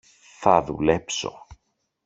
[0.39, 1.45] Θα δουλέψω!